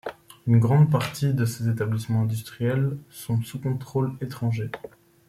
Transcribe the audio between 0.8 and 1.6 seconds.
partie de